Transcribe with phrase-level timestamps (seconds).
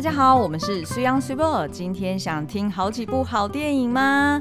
[0.00, 4.40] 大家好，我们是 Su Yung s u p e r 今天想听好几部好电影吗？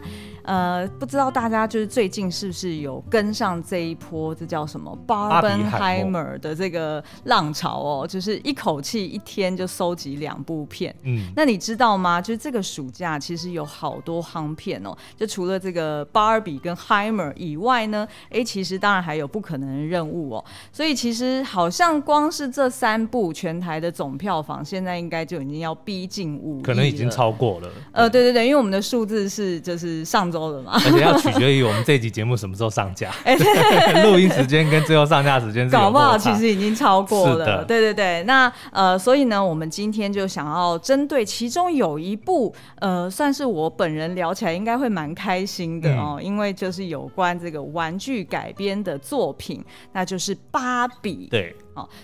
[0.50, 8.08] 呃，不知道大家就是最近是不是有跟上这一波，这叫什么巴本海默的这个浪潮哦？
[8.08, 10.96] 就是一口气一天就收集两部片。
[11.04, 12.20] 嗯，那你知道吗？
[12.20, 14.92] 就是这个暑假其实有好多夯片哦。
[15.16, 20.44] 就除了这个 Barbie 跟 Hymer 以外呢，哎，其实当然还有不可能的任务哦。
[20.72, 27.70] 所以其实好像光是这三部全台的总票房，现在应该就已经要逼近五，可能已经超过了。
[27.92, 30.39] 呃，对对对，因为我们的数字是就是上周。
[30.48, 33.12] 而且要取决于我们这集节目什么时候上架，
[34.04, 37.46] 录音时间跟最后上架时间，搞不好其实已经超过了。
[37.46, 37.66] 的。
[37.66, 51.28] 对对对，那呃，所以呢，我们今天就想要针对其中有一部，呃，算是我本人聊起来应该会蛮开心的哦，嗯、因为就是有关这个玩具改编的作品，那就是芭比。
[51.30, 51.56] 对。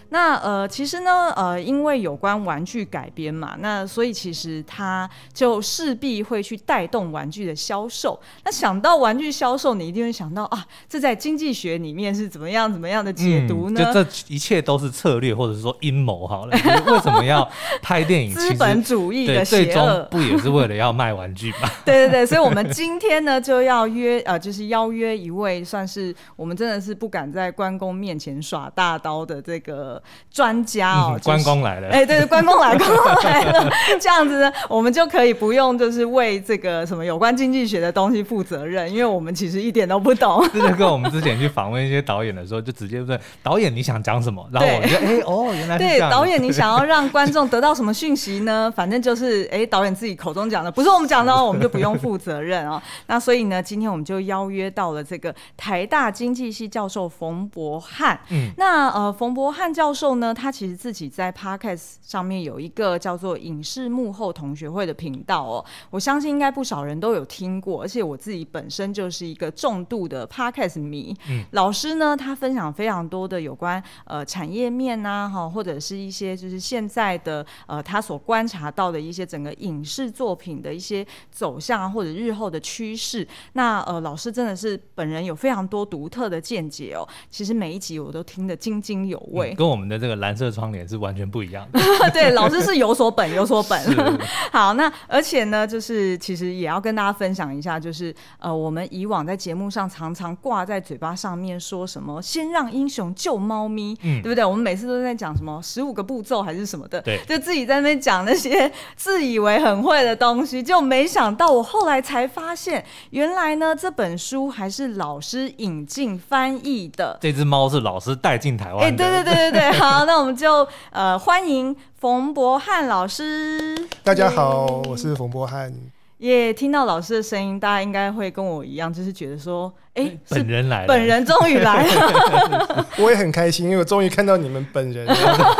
[0.10, 8.18] 那呃，其实呢，呃，因为有关玩具改编嘛，那所以其实它就势必会去带动玩具的销售。
[8.46, 13.82] 那想到玩具销售，你一定会想到啊，这在经济学里面是怎么样怎么样的解读呢？
[13.84, 16.58] 嗯、就这一切都是策略，或者说阴谋好了。
[16.86, 17.46] 为什么要
[17.82, 18.32] 拍电影？
[18.34, 21.70] 资本主义的最终不也是为了要卖玩具吗？
[21.84, 29.65] 对对对，所以我们今天呢就要约呃，就是邀约一位算是我们真的是不敢在关公面前耍大刀的这个。
[29.66, 40.48] 个专家哦，嗯就是、关公来了，哎、欸，对对，关公来，关公来了， 这样子呢，我们就可以不用就是为这个什么有关经济学的东西负责任，因为我们其实一点都不懂。
[40.54, 48.72] 这就跟我们之前去访问一些导演的时候，就直接问导演你想讲什么，然后我们就哎哦，原来对导演你想要让观众得到什么讯息呢？
[48.76, 52.82] 反正就是哎导演自己口中讲的，不是我们讲的哦， 我们就不用负责任哦。
[53.08, 58.20] 那所以呢，今天我们就邀约到了这个台大经济系教授冯博翰。
[58.30, 59.66] 嗯，那呃冯柏翰。
[59.66, 71.18] 范教授呢，他其实自己在 Podcast 上面有一个叫做“影视幕后同学会”的频道哦，我相信应该不少人都有听过，而且我自己本身就是一个重度的 Podcast 迷。
[71.28, 83.28] 嗯，老师呢，他分享非常多的有关呃产业面呐、啊，哈，或者是一些就是现在的呃他所观察到的一些整个影视作品的一些走向啊，或者日后的趋势。
[83.54, 87.02] 那呃，老师真的是本人有非常多独特的见解哦。
[87.32, 89.35] 其实每一集我都听得津津有味。
[89.58, 91.80] 跟我们的这个蓝色窗帘是完全不一样的。
[92.12, 93.80] 对，老师是有所本，有所本。
[94.52, 104.46] 好，那而且呢，就是其实也要跟大家分享一下，就是呃，我们以往在节目上常常挂在嘴巴上面说什么“先让英雄救猫咪”，嗯，对不对？
[104.46, 117.18] 我们每次都在讲什么十五个步骤还是什么的，对，就自己在那边讲那些 自以为很会的东西，就没想到我后来才发现，原来呢这本书还是老师引进翻译的。
[117.22, 118.86] 这只猫是老师带进台湾的。
[118.86, 119.25] 哎，对对对。
[119.26, 123.76] 对对对，好，那我们就呃欢迎冯博翰老师。
[124.04, 125.74] 大家好，我是冯博翰。
[126.20, 129.74] 耶，听到老师的声音，大家应该会跟我一样，就是觉得说。
[129.96, 135.56] 哎，本人来了，本人终于来了， 我也很开心，因为我终于看到你们本人了。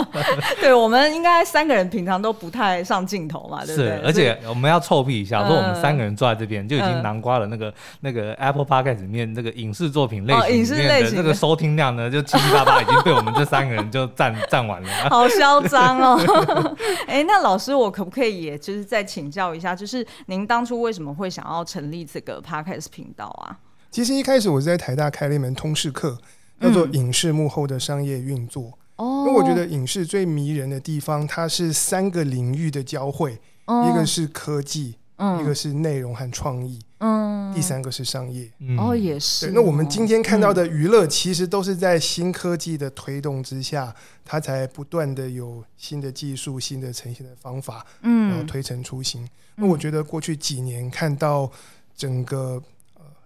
[0.60, 3.90] 对，我们应该三个人平常都不太上镜头嘛，对不对？
[3.90, 10.34] 是，而且我们要臭屁一下，说我们三个人坐在这边就已经南瓜了那个那个 Apple Podcast 里面那个影视作品类
[10.64, 14.88] 型里面的那个收听量呢，就七七八八已经被我们这三个人就占 占完了。
[15.08, 16.76] 好嚣张哦！
[17.06, 23.56] 哎，那老师，我可不可以也就是再请教一下，就是您当初为什么会想要成立这个 Podcast 频道啊？
[23.90, 26.18] 其实一开始我是在台大开了一门通识课，
[26.60, 28.64] 叫做《影视幕后的商业运作》。
[28.96, 38.50] 哦、嗯，因为我觉得影视最迷人的地方，它是三个领域的交汇，嗯、一个是科技，嗯、一个是内容和创意，嗯，第三个是商业。
[38.76, 39.52] 哦，也是。
[39.52, 43.94] 那我们今天看到的娱乐，其实都是在新科技的推动之下，
[44.24, 49.26] 它才不断的有新的技术、新的呈现的方法，嗯，然后推陈出新。
[49.56, 51.50] 那我觉得过去几年看到
[51.96, 52.62] 整个。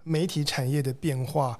[0.03, 1.57] 媒体产业的变化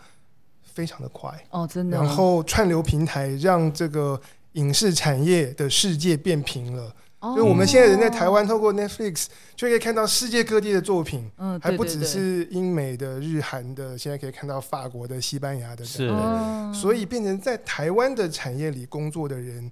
[0.61, 1.97] 非常的快哦，真的。
[1.97, 4.19] 然后串流平台让这个
[4.53, 6.95] 影视产业的世界变平了。
[7.19, 16.73] 哦，就我们现在人在台湾透过 Netflix 就可以看到世界各地的作品，嗯，还不只是英美的、日韩的，现在可以看到法国的、西班牙的等等。
[16.73, 19.71] 所以变成在台湾的产业里工作的人，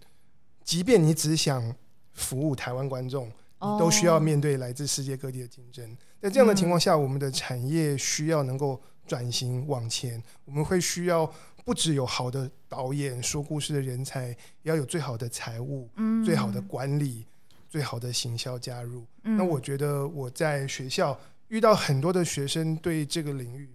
[0.64, 1.76] 即便你只想
[2.14, 5.98] 服务台湾观众，你都需要面对来自世界各地的竞争。
[6.22, 10.22] 在这样的情况下，我们的产业需要能够转型往前。
[10.46, 11.26] 我们会需要
[11.66, 15.90] 不只有好的导演、说故事的人才，也要有最好的财务、
[16.24, 17.26] 最好的管理、
[17.68, 19.04] 最好的行销加入。
[19.24, 23.68] 那我觉得我在学校遇到很多的学生对这个领域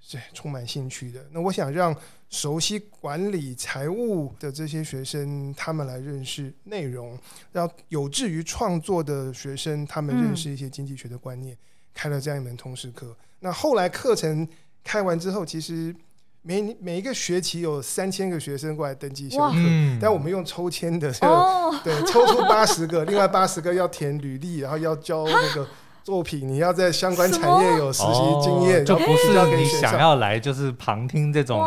[0.00, 1.24] 是充满兴趣的。
[1.30, 1.96] 那我想让
[2.28, 7.16] 熟悉管理财务的这些学生，他们来认识内容；
[7.52, 11.54] 让有志于创作的学生，他们认识一些经济学的观念。
[11.54, 11.58] 嗯、
[11.94, 13.14] 开了这样一门通识课。
[13.40, 14.46] 那后来课程
[14.84, 15.94] 开完之后，其实
[16.42, 25.66] 每每一个学期有三千个学生过来登记修课，嗯、但我们用抽签的，哦、 对，抽出八十个，另外八十个要填履历，然后要交那个。
[26.04, 31.60] 作品，你要在相关产业有实习经验，就不是你想要来就是旁听这种，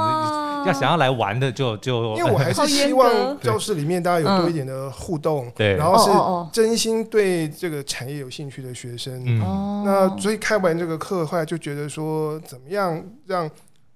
[0.65, 2.15] 要想要来玩的就就。
[2.15, 9.23] 因为我还是希望教室里面大家有多一点的互动，对，然后是真心对这个产业有兴趣的学生。
[9.83, 13.50] 那所以开完这个课后来就觉得说，怎么样让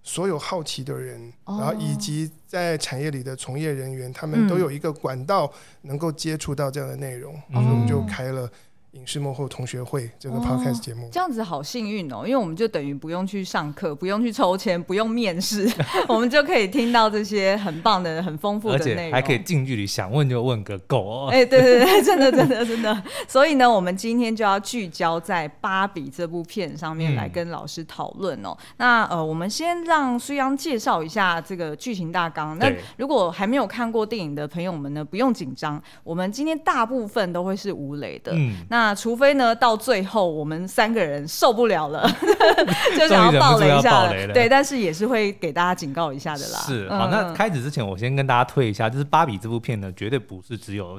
[0.03, 5.51] 所有好奇的人，然后以及在产业里的从业人员，他们都有一个管道
[5.81, 8.49] 能够接触到这样的内容，所以我们就开了。
[8.93, 15.69] 影视幕后同学会这个 podcast 节目，这样子好幸运哦，因为我们就等于不用去上课，不用去抽签，不用面试，
[16.09, 21.29] 我们就可以听到这些很棒的、很丰富的内容，而且还可以近距离想问就问个够哦。
[21.31, 23.03] 哎，对对对， 真的真的真的。
[23.27, 28.57] 所以呢，我们今天就要聚焦在《芭比》这部片上面来跟老师讨论哦。
[28.77, 32.57] 那呃，我们先让苏央介绍一下这个剧情大纲。
[32.57, 38.31] 那如果还没有看过电影的朋友们呢，不用紧张，我们今天大部分都会是无雷的。
[38.33, 42.09] 嗯，那那除非呢，到最后我们三个人受不了了，
[42.97, 44.13] 就想要爆雷一下了。
[44.33, 46.59] 对，但是也是会给大家警告一下的啦。
[46.59, 50.97] 是，好，那开始之前，我先跟大家推一下，就是《芭比》这部片呢，绝对不是只有。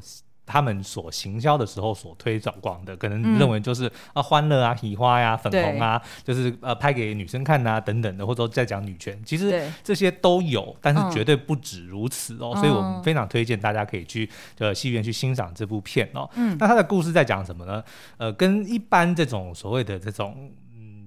[0.50, 12.52] 他们所行销的时候所推广广的，可能认为就是啊欢乐啊、喜花呀、粉红啊，就是呃拍给女生看啊等等的，或者说在讲女权，其实这些都有，但是绝对不止如此哦。
[12.56, 16.28] 所以我们非常推荐大家可以去呃戏院去欣赏这部片哦。
[16.58, 17.84] 那他的故事在讲什么呢？
[18.16, 20.50] 呃，跟一般这种所谓的这种。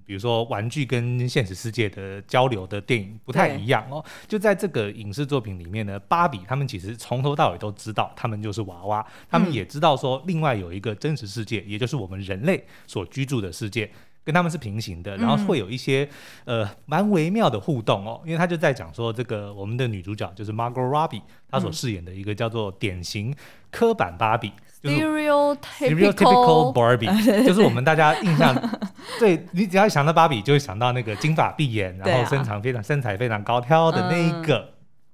[0.06, 13.90] 比如说玩具跟现实世界的交流的电影不太一样哦，就在这个影视作品里面呢，芭比他们其实从头到尾都知道，他们就是娃娃，他们也知道说另外有一个真实世界，也就是我们人类所居住的世界，
[14.24, 16.08] 跟他们是平行的，然后会有一些
[16.46, 23.36] 呃蛮微妙的互动哦，因为他就在讲说这个我们的女主角就是 Margot Robbie，她所饰演的一个叫做典型
[23.72, 24.52] 刻板芭比。
[24.84, 27.08] Stereotypical Barbie，
[27.48, 28.54] 就是我们大家印象
[29.18, 34.73] 对，你只要想到芭比，就会想到那个金发碧眼，然后身长非常身材非常高挑的那一个，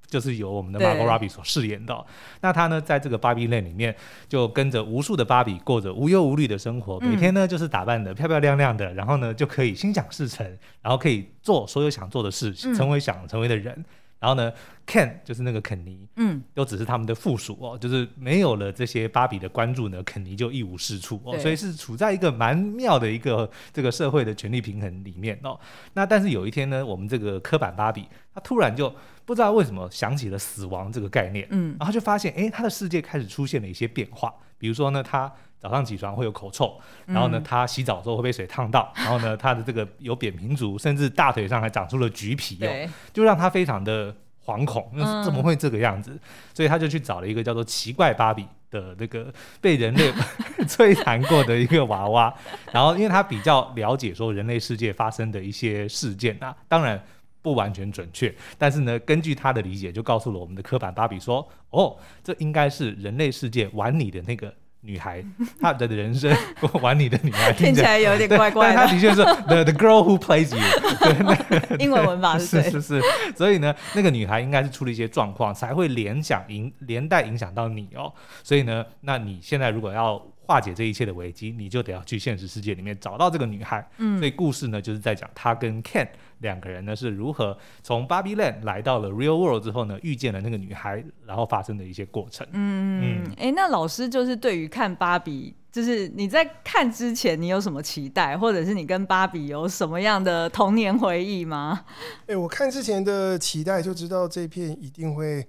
[0.10, 2.06] 就是由我们的 Margot Robbie 所饰演的。
[2.42, 3.96] 那她呢，在这个芭比 Land 里面，
[4.28, 10.46] 就跟着无数的芭比过着无忧无虑的生活，每天呢就是打扮得漂漂亮亮的，然后呢就可以心想事成，
[10.82, 13.86] 然后可以做所有想做的事，成为想成为的人。
[14.20, 14.52] 然后呢
[14.86, 25.58] ，Ken 就是那个肯尼，嗯，都只是他们的附属哦，就是没有了这些芭比的关注呢，肯尼就一无是处哦，所以是处在一个蛮妙的一个这个社会的权力平衡里面哦。
[25.94, 28.94] 那但是有一天呢，我们这个刻板芭比，他突然就
[29.26, 35.34] 不知道为什么想起了死亡这个概念，嗯，然后就发现，哎，他的世界开始出现了一些变化，比如说呢，他。
[35.60, 44.16] 早上起床会有口臭，然后呢，他洗澡的时候会被水烫到， 然后呢，他的这个有扁平足，甚至大腿上还长出了橘皮哦，对就让他非常的
[44.46, 46.18] 惶恐，那怎么会这个样子？
[46.54, 50.12] 所以他就去找了一个叫做奇怪芭比的那个被人类
[50.66, 52.34] 摧残过的一个娃娃，
[52.72, 57.04] 然后因为他比较了解说人类世界发生的一些事件啊，当然
[57.42, 64.54] 不完全准确，但是呢，根据他的理解，就告诉了我们的科板芭比说，哦，这应该是人类世界玩你的那个。
[64.90, 65.24] 女孩，
[65.62, 66.36] 她的人生
[66.82, 68.76] 玩你的女孩听起来有点怪怪的。
[68.76, 70.62] 她的确是 the the girl who plays you，
[71.00, 73.02] 对， 英文文法是是是，
[73.36, 78.12] 所以呢，那个女孩应该是出了一些状况，才会联想影连带影响到你哦。
[78.44, 80.20] 所以呢，那你现在如果要
[80.50, 83.88] 化解这一切的危机，你就得要去现实世界里面找到这个女孩。
[84.00, 86.08] 嗯，所以故事呢，就是在讲他跟 Ken。
[86.40, 92.48] 两个人呢是如何从 Barbie Land 来到了 Real World 之后呢，遇见了那个女孩，然后发生的一些过程。
[92.54, 101.82] 嗯嗯，哎、欸，那老师就是对于看芭比，就是你在看之前，你有什么期待，或者是你跟芭比有什么样的童年回忆吗？
[102.22, 105.46] 哎、欸，我看之前的期待就知道这片一定会。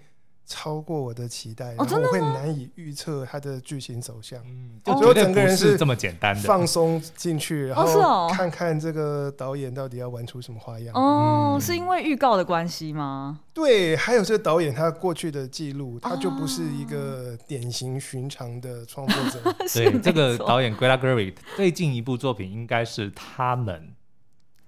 [0.53, 4.43] 超过我的期待，然后我会难以预测它的剧情走向。
[4.45, 10.93] 嗯，就觉得整个人是这么简单的，放松进去，然后看看这个导演到底要玩出什么花样。
[10.97, 13.39] 哦，是因为预告的关系吗？
[13.55, 19.55] 对，还有这个导演他过去的记录，他就不是一个典型寻常的创作者。
[19.73, 23.95] 对，这个导演 Greta Gerwig 最近一部作品应该是他们。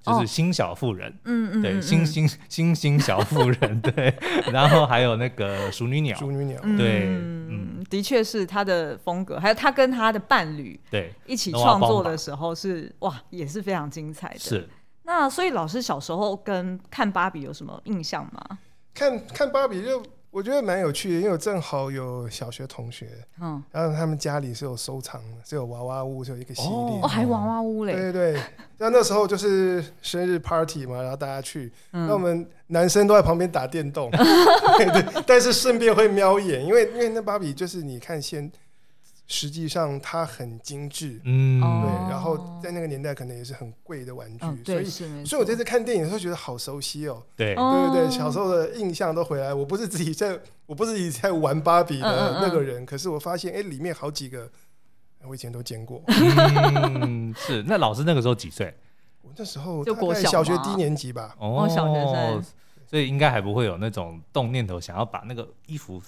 [0.03, 4.15] 就是新小妇人，嗯嗯，对，新新新新小妇人，对，
[4.53, 14.69] 然后还有那个淑女鸟，淑女鸟，对，嗯，的确是他的风格，还有他跟他的伴侣，对，一起创作的时候是哇，也是非常精彩的，是。
[15.05, 18.59] 那所以老师小时候跟看芭比有什么印象吗？
[18.95, 20.03] 看看芭比就。
[20.33, 23.07] 我觉得蛮有趣的，因为我正好有小学同学，
[23.39, 28.43] 嗯，然后他们家里是有收藏的，是有娃娃屋，是有一个系列，哦，还娃娃屋嘞，对对对，
[28.79, 34.11] 那那时候就是生日 party 嘛，然后大家去，那、嗯、我们男生都在旁边打电动，
[34.79, 38.51] 对对，但是顺便会瞄一眼，因为因为那芭比就是你看先。
[39.33, 44.85] 实际上它很精致，嗯，对，然后在那个年代可能也是很贵的玩具，哦、所以，
[45.25, 49.55] 所以我这次看电影的时候觉得好熟悉哦，对，对对对，小时候的印象都回来。
[49.55, 54.47] 我不是自己在， 我不是自己在玩芭比的那个人，嗯嗯嗯，可是我发现，哎，里面好几个
[55.25, 56.03] 我以前都见过。
[57.01, 57.65] 嗯，是。
[57.67, 58.75] 那老师那个时候几岁？
[59.23, 61.35] 我那时候就国小学低年级吧。
[61.39, 62.45] 哦，小学生，
[62.87, 66.03] 所以应该还不会有那种动念头想要把那个衣服。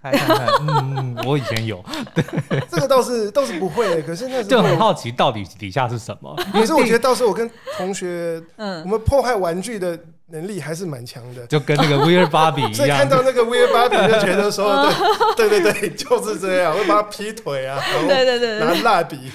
[0.00, 2.24] 看看看，嗯，我以前有，对，
[2.70, 6.34] 这个倒是倒是不会，可是那时候就很好奇到底底下是什么。
[6.52, 9.98] 可是我觉得到时候我跟同学，嗯，我们破坏玩具的。
[10.30, 12.74] 能力还是蛮强的，就跟那个 Weird Barbie 一样。
[12.74, 14.86] 所以看到那个 Weird Barbie 就觉得说，
[15.36, 19.30] 对对对对，就是这样，会把他劈腿啊， 对对对，拿蜡笔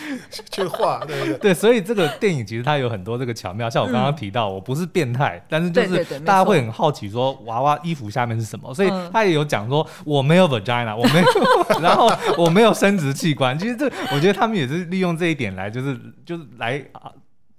[0.51, 1.37] 去画，对对对。
[1.39, 13.57] 对，所以这个电影其实它有很多这个巧妙，像我刚刚提到，我不是变态，但是就是大家会很好奇说，娃娃衣服下面是什么，所以他也有讲说我没有 vagina，我没有，然后我没有生殖器官。
[13.57, 17.11] 其实这我觉得他们也是利用这一点来，就是就是来啊。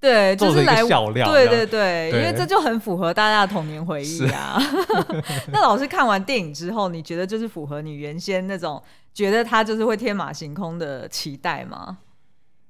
[0.05, 1.27] 对，就是来笑料。
[1.31, 4.61] 对对对，因为这就很符合大家的童年回忆啊。
[5.51, 8.83] 那老师看完电影之后，你觉得就是符合你原先那种
[9.15, 11.99] 觉得他就是会天马行空的期待吗？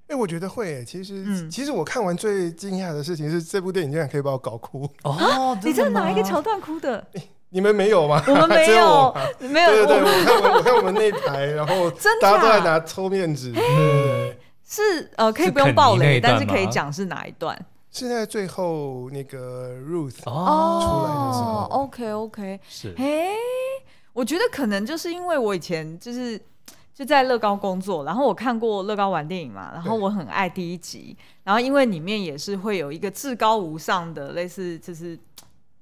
[0.07, 0.85] 哎，我觉得会。
[0.85, 4.89] 其实，嗯，其实我看完最惊讶的事情是，这部电影竟然可以把我搞哭。
[5.03, 7.05] 哦，你在哪一个桥段哭的？
[7.49, 8.23] 你们没有吗？
[8.27, 9.71] 我们 没有，没有。
[9.71, 13.53] 对对对，我看我看我们那台，然后大家都在拿抽面纸。
[14.67, 17.57] 是呃，可以不用爆雷，但是可以讲是哪一段？
[17.91, 21.69] 是在最后那个 Ruth 哦出来的时候。
[21.71, 22.95] OK OK，是。
[22.97, 23.29] 哎，
[24.13, 26.41] 我觉得可能就是因为我以前就是
[26.93, 35.19] 就在乐高工作，然后我看过乐高玩电影嘛，然后我很爱第一集，然后因为里面也是会有一个至高无上的类似就是。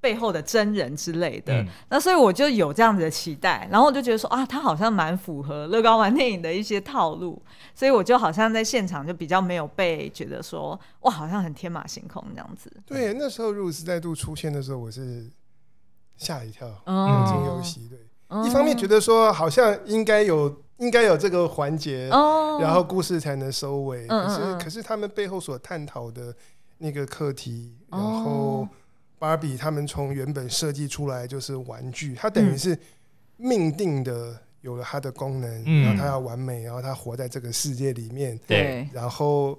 [0.03, 7.41] 背后的真人之类的，嗯、那所以我就有这样子的期待，然后我就觉得说啊，他好像蛮符合乐高玩电影的一些套路，
[7.73, 12.69] 所以我就好像在现场就比较没有被觉得说哇，好像很天马行空这样子。
[12.85, 15.31] 对，那时候 Ruth 再度出现的时候，我是
[16.17, 17.87] 吓一跳，有惊有喜。
[17.87, 24.05] 对，嗯、一方面觉得说好像应该有应该有这个环节，嗯、然后故事才能收尾。
[24.09, 26.35] 嗯、可是可是他们背后所探讨的
[26.79, 28.67] 那个课题，然后。
[29.23, 32.77] 芭比他们从原本设计出来就是玩具，它等于是
[33.37, 39.57] 命定的有了它的功能，嗯、然后它要完美，然后它活在这个世界里面，对，然后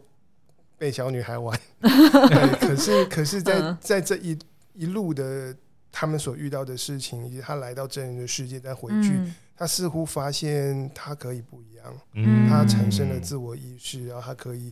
[0.76, 1.58] 被小女孩玩。
[1.80, 4.38] 对，可是可是在，在在这一
[4.74, 5.56] 一路的
[5.90, 14.70] 他们所遇到的事情，以及他来到真人的世界再回去，嗯、他似乎发现他可以不一样，嗯、他产生了自我意识，然后他可以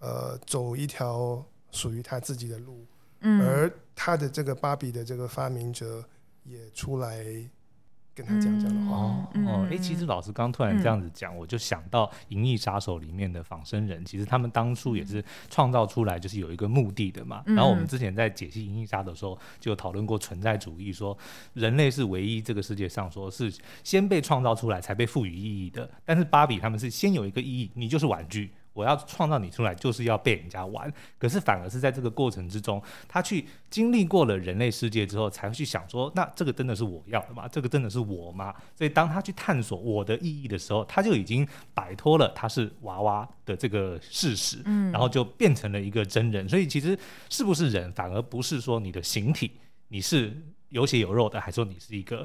[0.00, 2.84] 呃走一条属于他自己的路。
[3.20, 6.04] 嗯、而他的这个芭比的这个发明者
[6.44, 7.24] 也出来
[8.14, 8.96] 跟他讲讲的话。
[8.96, 17.42] 哦，哦，哎，其实老师刚刚突然这样子讲，嗯、我就想到《银翼杀手》里面的仿生人，其实他们当初也是创造出来就是有一个目的的嘛。
[17.46, 21.16] 嗯、然后我们之前在解析《银翼杀手》的时候，就有讨论过存在主义，说
[21.54, 23.52] 人类是唯一这个世界上说是
[23.84, 28.52] 先被创造出来才被赋予意义的，但是芭比他们是先有一个意义，你就是玩具。
[28.78, 30.92] 我要创造你出来，就是要被人家玩。
[31.18, 37.48] 可是反而是在这个过程之中，他去经历过了人类世界之后，才会去想说：那这个真的是我要的吗？
[37.48, 38.54] 这个真的是我吗？
[38.76, 41.44] 所以当他去探索我的意义的时候，他就已经
[41.74, 46.48] 摆脱了他是娃娃的这个事实，然后就变成了一个真人。
[46.48, 46.96] 所以其实
[47.28, 49.50] 是不是人，反而不是说你的形体，
[49.88, 50.32] 你是
[50.68, 52.24] 有血有肉的，还是说你是一个？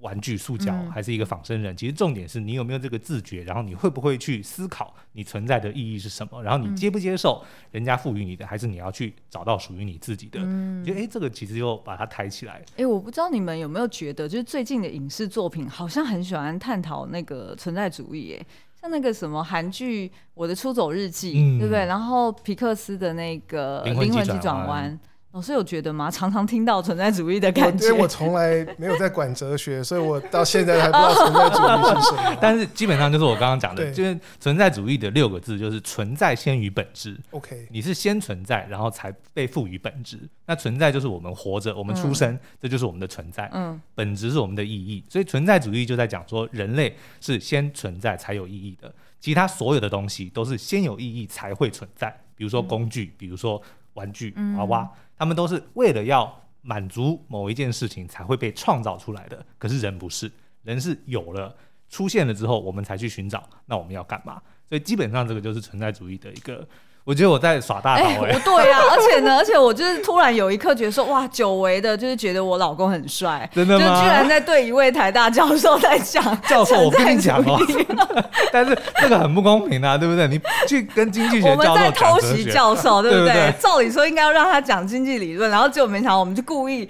[0.00, 10.38] 玩具、塑胶还是一个仿生人，嗯、其实重点是你有没有这个自觉，然后你会不会去思考你存在的意义是什么，然后你接不接受人家赋予你的，还是你要去找到属于你自己的？
[10.42, 12.62] 嗯，就哎，这个其实又把它抬起来。
[12.76, 18.46] 哎，我不知道你们有没有觉得，就是最近的影视作品好像很喜欢探讨那个存在主义，哎，
[18.80, 21.86] 像那个什么韩剧《我的出走日记》，嗯、对不对？
[21.86, 24.96] 然后皮克斯的那个《灵魂急转弯》。
[25.32, 26.10] 老师有觉得吗？
[26.10, 27.86] 常常听到存在主义的感觉。
[27.86, 32.36] 因为我从来没有在管哲学，所以我到现在还不知道存在主义是什么。
[32.40, 37.14] 但是基本上就是我刚刚讲的，就是存在主义的六个字，就是存在先于本质。
[37.30, 40.18] OK，你是先存在，然后才被赋予本质。
[40.46, 43.50] 那存在就是我们活着，我们出生，嗯、这就是我们的存在。
[43.52, 45.04] 嗯，本质是我们的意义。
[45.10, 52.18] 所以存在主义就在讲说，人类是先存在才有意义的，其他所有的东西都是先有意义才会存在。
[52.34, 53.60] 比如说工具，嗯、比如说
[53.92, 54.90] 玩具、娃娃。
[55.18, 59.44] 他们都是为了要满足某一件事情才会被创造出来的。
[59.58, 60.30] 可是人不是，
[60.62, 61.54] 人是有了
[61.88, 64.40] 出现了之后，我们才去寻找，那我们要干嘛？
[64.68, 66.66] 所以基本上这个就是存在主义的一个。
[67.08, 73.96] 我觉得我在耍大刀哎、欸欸，对呀、啊， 而且呢，而且我就是突然有一刻觉得说，哇，久违的，就是觉得我老公很帅，真的吗？
[73.96, 77.58] 就居然在对一位台大教授在讲，教授，我跟你讲哦，
[78.52, 80.28] 但是这个很不公平啊，对不对？
[80.28, 83.28] 你去跟经济学教授讲哲学，我们在偷袭教授，对不对？
[83.28, 86.86] 对对对，照理说应该要让他讲经济理论，然后结果没想到，我们就故意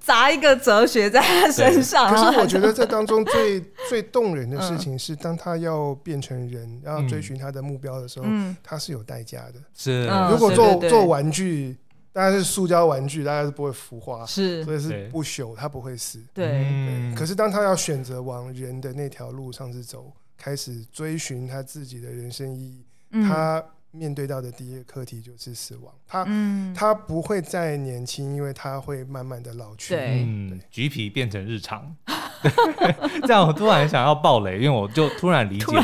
[0.00, 2.12] 砸一个哲学在他身上。
[2.12, 9.51] 可是我觉得这当中最最动人的事情是，当他要变成人，要追寻他的目标的时候，嗯、他是有代价的。
[9.74, 10.06] 是。
[10.30, 11.76] 如果做做玩具，
[12.12, 16.22] 大概是塑胶玩具，大概是不会腐化，是，所以是不朽，它不会死。
[16.34, 17.14] 对，对。
[17.14, 25.92] 可是当他要选择往人的那条路上是走，开始追寻他自己的人生意义，嗯、他面对到的第一个课题就是死亡。
[26.06, 29.94] 他，嗯、他不会再年轻，因为他会慢慢的老去。
[29.94, 31.96] 对，嗯，橘皮变成日常。
[33.26, 35.82] 这样我突然想要爆雷，因为我就突然理解了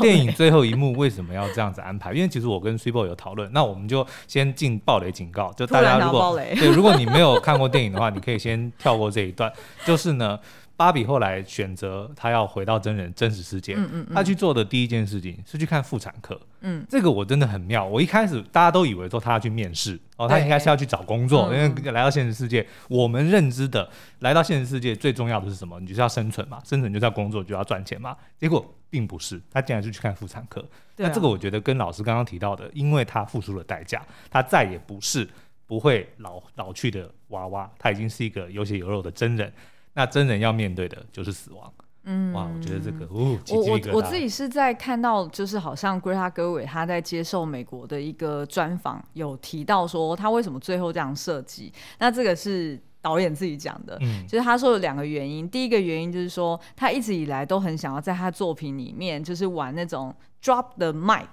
[0.00, 2.12] 电影最后一幕为什么要这样子安排。
[2.12, 9.52] 因为其实我跟 Super 有讨论，那我们就先进爆雷警告，就大家如果对，如果你没有看过电影的话，你可以先跳过这一段。
[9.84, 10.38] 就是呢。
[10.76, 17.84] 芭比后来选择她要回到真人真实世界，嗯嗯嗯，她去做的第一件事情是去看妇产科，嗯，这个我真的很妙。
[17.84, 25.80] 我一开始大家都以为说她要去面试，哦，她应该是要去找工作，因为来到现实世界，我们认知的来到现实世界最重要的是什么？
[25.80, 28.14] 你就是要生存嘛，生存就是要工作，就要赚钱嘛。
[28.38, 30.62] 结果并不是，她竟然是去看妇产科。
[30.96, 35.26] 那这个我觉得跟老师刚刚提到的，因为她付出了代价，她再也不是
[35.66, 39.50] 不会老老去的娃娃，她已经是一个有血有肉的真人。
[39.96, 41.72] 那真人要面对的就是死亡，
[42.04, 51.72] 嗯，哇，我觉得这个，哦，我我我自己是在看到，就是好像 Greta Gerwig 他在接受美国的一个专访，有提到说他为什么最后这样设计。
[51.98, 61.24] 那这个是导演自己讲的，嗯，就是他说有两个原因，第一个原因就是说他一直以来都很想要在他作品里面就是玩那种 drop the mic，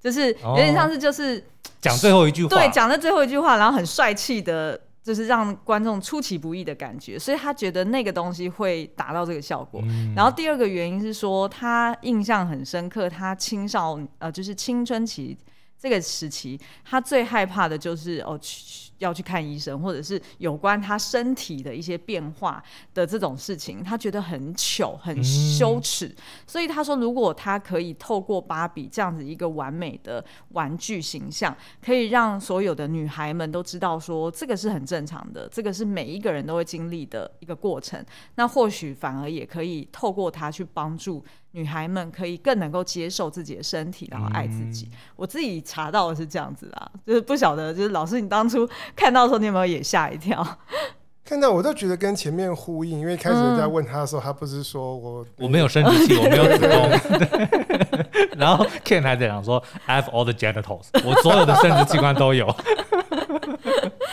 [0.00, 1.44] 就是有点像是就是
[1.80, 4.80] 讲最后一句话，对，讲的最后一句话，然后很帅气的。
[5.02, 9.80] 就是让观众出其不意的感觉，所以他觉得那个东西会达到这个效果。
[9.84, 15.36] 嗯、然后第二个原因是说，他印象很深刻，他青少呃就是青春期
[15.82, 18.92] 这个时期，他最害怕的就是哦去。
[19.02, 22.62] 要去看医生，或者是有关他身体的一些变化
[22.94, 26.06] 的这种事情，他觉得很糗、很羞耻。
[26.06, 26.16] 嗯、
[26.46, 31.52] 所以他说，如果他可以透过芭比这样子一个完美的玩具形象，
[31.84, 38.06] 可以让所有的女孩们都知道说，这个是很正常的，这个是每一个人都会经历的一个过程。
[38.36, 41.24] 那或许反而也可以透过他去帮助。
[41.52, 44.88] 女孩们可以更能够接受自己的身体，然后爱自己。
[44.90, 50.44] 嗯、我自己查到的是这样子啊，就是不晓得，就是老师，你当初看到的时候，你有没有也吓一跳？
[51.24, 62.46] 看到我都觉得跟前面呼应，因为开始在问他的时候，嗯、他不是说我我没有生殖器，我没有子宫， 然后 Ken 还在讲说 I have all the genitals，我所有的生殖器官都有。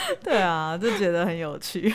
[0.24, 1.94] 对啊，就觉得很有趣。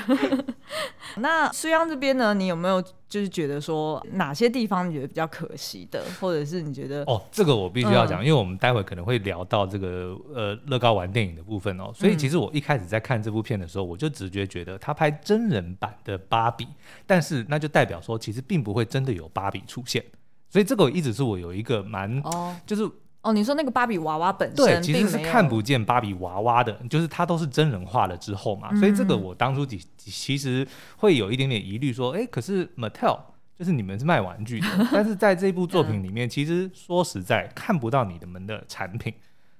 [1.18, 16.66] 那苏央这边呢，你有没有就是觉得说哪些地方你觉得比较可惜的，或者是你觉得哦，这个我必须要讲，嗯、因为我们待会可能会聊到这个呃乐高玩电影的部分哦，所以其实我一开始在看这部片的时候，我就直觉觉得他拍真人版的芭比，
[17.06, 20.04] 但是那就代表说其实并不会真的有芭比出现，
[20.48, 22.90] 所以这个一直是我有一个蛮哦，就是。
[23.24, 30.66] 哦，你说那个芭比娃娃本身对，其实是看不见芭比娃娃的，就是它都是真人化了之后嘛，嗯、所以这个我当初其其实
[30.98, 33.18] 会有一点点疑虑，说，哎、欸，可是 Mattel
[33.58, 39.14] 就是你们是卖玩具的，但是在这部作品里面，其实说实在看不到你们的产品，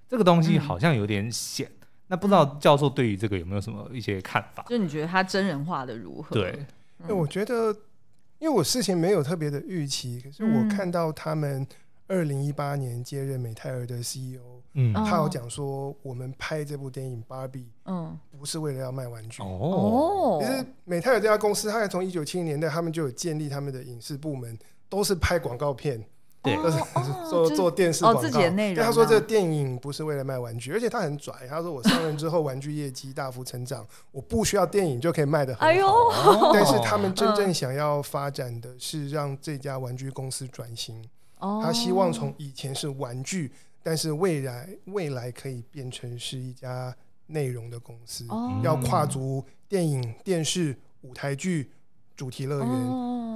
[0.06, 1.66] 这个东西好像有点险。
[1.66, 4.62] 嗯、那不知道教授对于这个有没有什么一些看法？
[4.68, 6.34] 就你觉得它真人化的如何？
[6.34, 6.66] 对，
[7.08, 7.74] 嗯、我觉得，
[8.40, 11.66] 因为我事前没有特别的预期，可是我看到他们。
[12.06, 14.40] 二零一八年接任美泰尔的 CEO，
[14.74, 20.38] 嗯，他有讲说，我们拍这部电影《芭比》，嗯，不是为了要卖玩具哦。
[20.42, 26.04] 其实美泰尔这家公司，他还从一九七零年代，他们就有建立他们的影视部门，都是拍广告片，
[26.42, 26.78] 对，都是
[27.30, 28.20] 做做电视广告。
[28.20, 28.84] 自己的内容。
[28.84, 35.66] 他说这个电影不是为了卖玩具，而且他很拽，他说我上任之后，玩具业绩大幅成长，我不需要电影就可以卖的很好。
[35.66, 41.02] 哎呦，但是他们真正想要发展的是让这家玩具公司转型。
[41.62, 43.52] 他希望从以前是玩具，
[43.82, 46.94] 但是未来未来可以变成是一家
[47.26, 48.26] 内容的公司，
[48.62, 51.70] 要跨足电影、电视、舞台剧、
[52.16, 52.68] 主题乐园，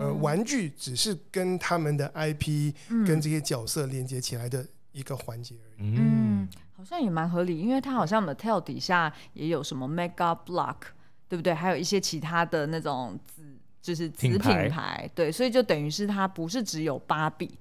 [0.01, 2.75] 而玩具只是跟他们的 IP、
[3.07, 5.97] 跟这些角色连接起来的一个环节而已。
[5.97, 6.49] 嗯。
[6.77, 10.77] 好像也蛮合理，因为它好像 Mattel 底下也有什么 Mega Block，
[11.29, 11.53] 对不对？
[11.53, 13.43] 还有一些其他的那种子，
[13.83, 17.59] 就是子品牌，品牌对，所以就等于是它不是只有芭比。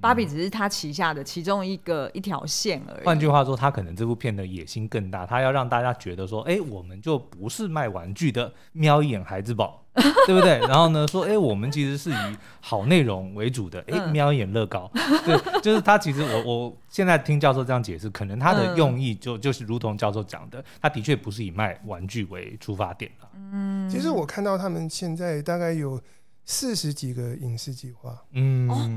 [0.00, 3.04] 芭比只是他旗下的其中一个一条线而已。
[3.04, 9.84] 换句话说，他可能这部片的野心更大，他要让大家觉得说，哎、欸，我们就不是卖玩具的瞄一眼孩子宝，
[10.26, 10.58] 对不对？
[10.60, 14.90] 然后呢，说，哎、欸，我们其实是以好内容为主的，哎、欸，瞄一眼乐高，
[15.24, 23.28] 对，就是他其实我我现在听教授这样解释，可能他的用意就就是如同教授讲的，他的确不是以卖玩具为出发点了。
[23.52, 26.00] 嗯，其实我看到他们现在大概有
[26.46, 28.70] 四十几个影视计划，嗯。
[28.70, 28.90] 哦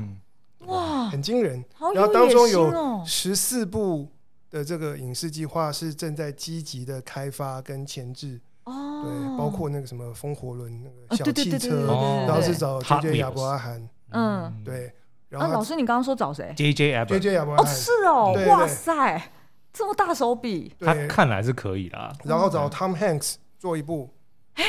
[0.66, 1.64] 哇，很惊人！
[1.78, 4.08] 哦、然后当中有十四部
[4.50, 8.40] 的这个影视计划是正在积极的开发跟前置。
[8.64, 11.84] 哦，对，包括那个什么风火轮那个小汽车，
[12.26, 14.92] 然后是找 J J 亚伯拉罕，嗯，对。
[15.28, 17.70] 然后、啊、老师，你刚刚说找谁？J J 亚伯 J J 亚伯拉罕。
[17.70, 19.30] 哦，是哦，哇塞，
[19.72, 22.10] 这么大手笔，他看来是可以啦。
[22.24, 24.08] 然后找 Tom Hanks 做一部，
[24.56, 24.64] 嗯、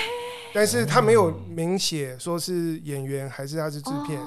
[0.53, 4.19] 但是他没有明写说是演员还是他是制片。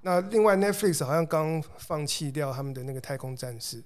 [0.00, 3.82] 哦那另外，Netflix 好像刚放弃掉他们的那个太空战士。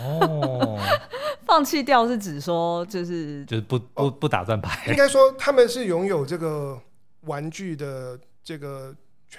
[0.00, 0.78] 哦，
[1.46, 4.90] 放弃掉是指说就是就是不不不打算拍。
[4.90, 6.80] 应该说他们是拥有这个
[7.22, 8.94] 玩具的这个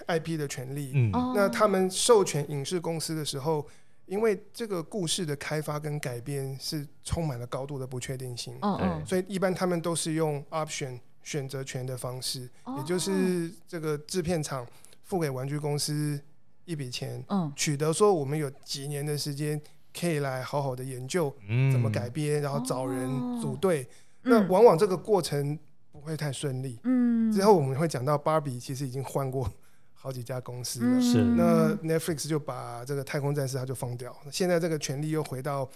[0.08, 0.92] IP 的权利。
[0.94, 3.66] 嗯，那他们授权影视公司的时候，
[4.06, 8.56] 因为这个故事的开发跟改编是充满了高度的不确定性。
[8.62, 14.64] 嗯嗯，所以一般他们都是用 option 选择权的方式，也就是这个制片厂。
[15.04, 16.20] 付给玩具公司
[16.66, 19.62] 一笔钱，嗯，取得说我们有几年的时间
[19.98, 21.34] 可以来好好的研究
[21.72, 23.88] 怎么改编，然后找人组队。
[24.24, 25.58] 那往往这个过程
[25.92, 27.32] 不会太顺利，嗯。
[27.32, 29.52] 之后我们会讲到芭比其实已经换过
[29.94, 31.24] 好几家公司了，是。
[31.24, 35.70] 那 Netflix 就把这个太空战士他就放掉，现在这个权利又回到。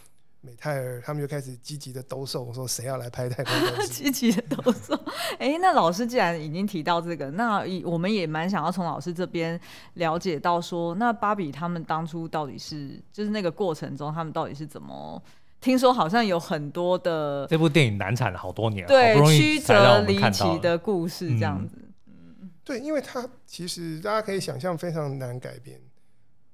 [0.47, 3.53] 美泰尔他们就开始积极的兜售，说谁要来拍太空？
[3.91, 4.95] 积极的兜售。
[5.33, 9.60] 哎、欸，那老师既然已经提到这个，那我们也蛮想要从老师这边
[9.95, 15.21] 了解到说，那芭比他们当初到底是就是那个过程中，他们到底是怎么？
[15.60, 21.75] 听说好像有很多的这部电影难产了好多年，对，曲折离奇的故事这样子。
[22.07, 25.77] 嗯，对，因为它其实大家可以想象非常难改编，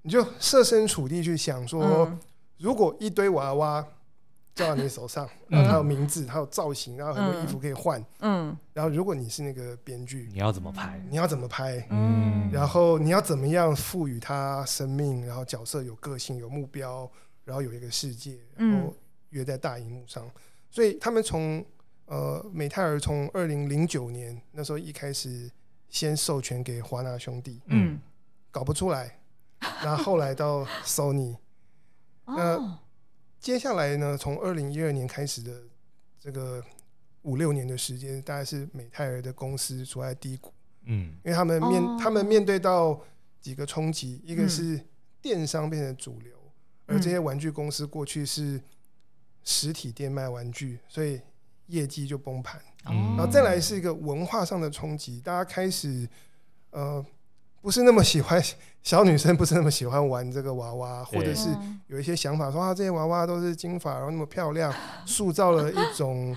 [0.01, 1.83] 你就设身处地去想说。
[1.83, 2.19] 嗯
[2.63, 3.85] 如果一堆娃娃
[4.55, 11.03] 交到你手上， 然后它有名字，它有造型，然后很多衣服可以换，嗯，然后如果你是那个编剧，你要怎么拍？
[11.09, 11.85] 你要怎么拍？
[11.89, 15.25] 嗯，然后你要怎么样赋予它生命？
[15.25, 17.11] 然后角色有个性、有目标，
[17.43, 18.95] 然后有一个世界，然后
[19.31, 20.25] 约在大荧幕上。
[20.71, 21.65] 所以他们从
[22.05, 25.51] 呃美泰尔从二零零九年那时候一开始
[25.89, 27.99] 先授权给华纳兄弟，嗯，
[28.51, 29.19] 搞不出来，
[29.83, 31.35] 然后后来到 Sony。
[32.25, 32.79] 那
[33.39, 34.17] 接下来呢？
[34.17, 35.63] 从二零一二年开始的
[36.19, 36.63] 这个
[37.23, 40.53] 五六年的时间，大概是美泰尔的公司处在低谷。
[40.85, 43.01] 嗯，因为他们面他们面对到
[43.41, 44.79] 几个冲击，一个是
[45.21, 46.33] 电商变成主流，
[46.85, 48.61] 而这些玩具公司过去是
[49.43, 51.19] 实体店卖玩具，所以
[51.67, 52.61] 业绩就崩盘。
[52.83, 56.07] 然后再来是一个文化上的冲击，大家开始
[56.71, 57.05] 呃。
[57.63, 58.43] 不是那么喜欢
[58.81, 61.47] 小女生，不是那么喜欢玩这个娃娃，或者是
[61.87, 64.71] 有一些想法说啊，这些娃娃都是金发，然后那么漂亮，
[65.07, 66.35] 塑造了一种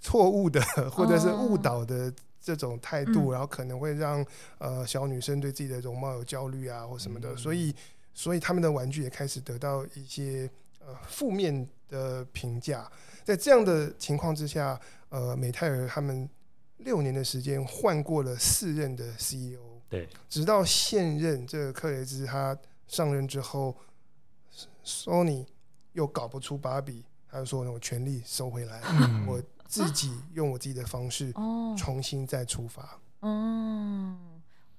[0.00, 0.62] 错误的
[0.92, 4.24] 或者是误导的这种态度，然后可能会让
[4.58, 7.74] 呃小女生对自己的容貌有焦虑啊或什么的，所以
[8.14, 12.88] 所以他们的玩具也开始得到一些呃负面的评价。
[13.24, 16.30] 在这样的情况之下，呃，美泰尔他们
[16.76, 19.73] 六年的时间换过了四任的 CEO。
[19.88, 23.76] 对，直到现任这个克雷兹他上任之后
[24.84, 25.46] ，Sony
[25.92, 31.32] 又搞不出芭比，他就说：“我权力收回来，嗯、我自己用我自己的方式
[31.76, 34.16] 重新再出发。”哦，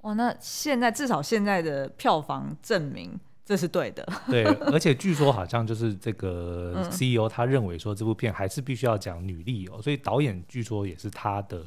[0.02, 4.06] 哇，那现在至少现在的票房证明这是对的。
[4.28, 11.64] 对， 而且据说好像就是这个 CEO 他认为说这部片还是必须要讲女力哦，所以导演据说也是他的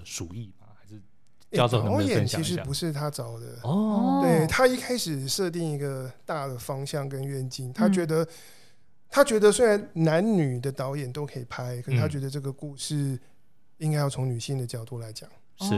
[1.51, 8.27] 导演其实不是他找的哦，对，他一开始设定一个大的方向跟愿景，他觉得
[9.09, 13.19] 他觉得虽然男女的导演都可以拍，可是他觉得这个故事
[13.79, 15.27] 应该要从女性的角度来讲，
[15.61, 15.71] 是，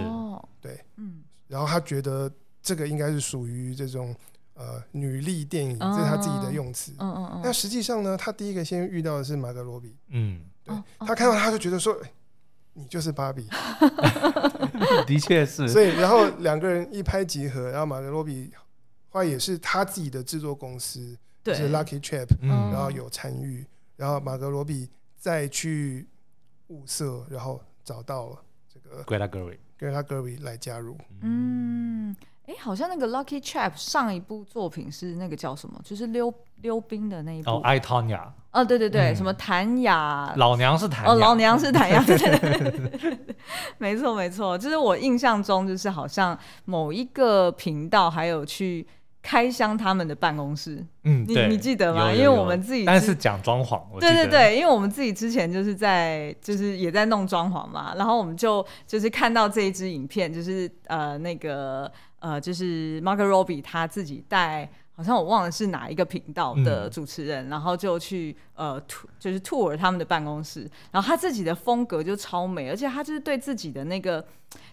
[0.61, 2.29] 对，嗯，然后他觉得
[2.61, 4.13] 这个应该是属于这种
[4.55, 7.41] 呃女力电影，这是他自己的用词，嗯嗯嗯。
[7.45, 11.97] 那实际上呢，他第一个先遇到的是马格罗比，嗯，对，他看到他就觉得说。
[12.81, 13.47] 你就是芭比，
[15.07, 15.69] 的确是。
[15.69, 18.51] 所以，然后两个人一拍即合，然后马格罗比
[19.11, 23.65] 话也是他自己的制作公司，就是 Lucky Chap，然后有参与，
[23.97, 24.89] 然后马格罗比
[25.19, 26.07] 再去
[26.69, 30.97] 物色，然后找到了这个 Greta Gerwig，Greta Gerwig 来加入。
[31.21, 32.17] 嗯，
[32.51, 35.81] 哎，好像那个 Lucky Chap 上一部作品是那个叫什么？
[35.85, 36.33] 就是溜
[36.63, 37.51] 溜冰的那一部。
[37.51, 38.21] 哦，I Tonya。
[38.51, 40.33] 哦，对对对，什么谭雅？
[40.37, 41.13] 老娘是谭雅。
[41.13, 42.03] 哦，老娘是谭雅。
[42.03, 43.19] 对对对，
[43.79, 48.85] 没错没错，就是我印象中就是好像某一个频道还有去。
[49.23, 52.11] 开箱他们的办公室，嗯，你你记得吗？
[52.11, 74.25] 有有有，因为我们自己，但是讲装潢，对对对，因为我们自己之前就是在就是也在弄装潢嘛，然后我们就就是看到这一支影片，就是呃那个呃就是 Margot Robbie 他自己带，好像我忘了是哪一个频道的主持人，嗯、然后就去呃 tour 就是 tour 他们的办公室，然后他自己的风格就超美，而且他就是对自己的那个。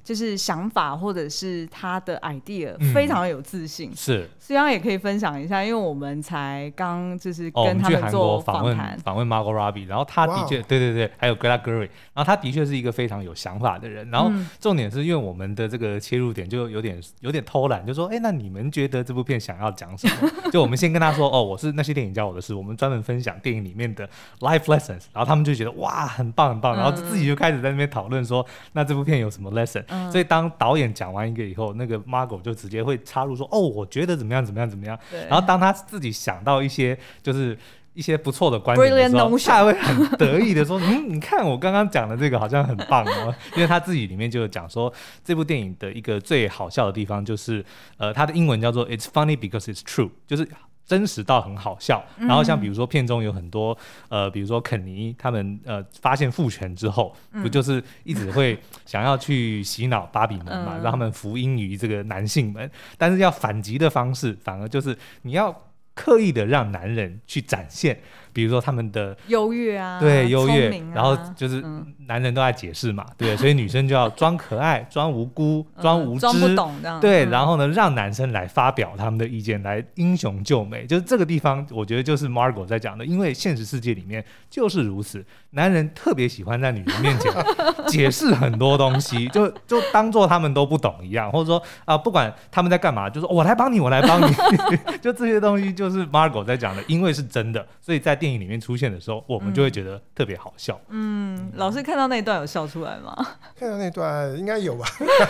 [0.04, 20.32] 就是想法或者是他的 idea 非常有自信，嗯、是，虽然也可以分享一下，因为我们才刚就是跟他们做访谈，访、哦、问 Margot Robbie，然后他的确，对对对，还有 Greta Gerwig，然后他的确是一个非常有想法的人，然后重点是因为我们的这个切入点就有点有点偷懒，就说，哎、欸，那你们觉得这部片想要讲什么？
[20.52, 24.08] 就我们先跟他说，哦，我是那些电影教我的事，我们专门分享电影里面的
[24.40, 34.98] life lessons，然后他们就觉得哇，很棒很棒，然后自己就开始在那边讨论说，那这部片有什么 lesson？、嗯所以当导演讲完一个以后，那个 Margot 就直接会插入说：“哦，我觉得怎么样怎么样怎么样。”
[35.30, 37.58] 然后当他自己想到一些就是
[37.94, 43.34] 一些不错的观点的时候，他会很得意的说：“嗯，你看我刚刚讲的这个好像很棒哦。
[43.56, 44.92] ”因为他自己里面就有讲说，
[45.24, 47.64] 这部电影的一个最好笑的地方就是，
[47.98, 50.48] 呃，他的英文叫做 “It's funny because it's true”，就是。
[50.88, 65.54] 真实到很好笑，然后像比如说片中有很多呃，比如说肯尼他们呃发现父权之后，不就是一直会想要去洗脑芭比们嘛，让他们服膺于这个男性们，但是要反击的方式反而就是你要
[65.94, 68.00] 刻意的让男人去展现。
[68.38, 71.60] 比如说他们的优越啊，对优越，啊、然后就是
[72.06, 87.34] 男人都在解释嘛，嗯、对，所以女生就要装可爱、 装无辜、装无知，装不懂这样，对，然后呢，让男生来发表他们的意见，来英雄救美，就是这个地方，我觉得就是 Margot 在讲的，因为现实世界里面就是如此，男人特别喜欢在女人面前
[87.90, 94.32] 解释很多东西，就就当做他们都不懂一样，或者说啊、呃，不管他们在干嘛，就说我来帮你，我来帮你，
[95.02, 100.78] 就这些东西就是 Margot 在讲的，因为是真的，所以在电电影里面出现的时候，我们就会觉得特别好笑。
[100.90, 103.16] 嗯，嗯，老师看到那一段有笑出来吗？
[103.56, 104.86] 看到那段应该有吧。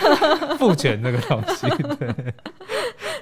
[0.57, 2.33] 父权那个东西， 对，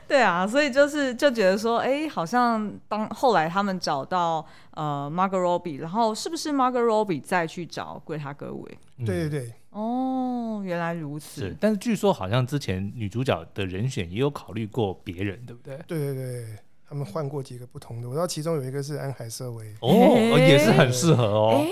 [0.07, 8.77] 对啊，所以就是就觉得说，哎、欸，好像当后来他们找到呃 Margot Robbie，然后是不是 Margot Robbie 再去找归他各位？
[9.05, 9.53] 对对对。
[9.71, 11.41] 哦，原来如此。
[11.41, 15.77] 是，但是据说好像之前女主角的人选也有考虑过别人，对不对？
[15.85, 16.45] 对对对。
[16.87, 21.61] 他们换过几个不同的，我知道其中有一个是安海瑟薇哦，也是很适合哦。
[21.61, 21.67] 哎，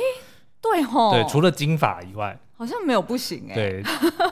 [0.62, 3.54] 对吼，对，除了金发以外，好像没有不行哎。
[3.54, 3.84] 对，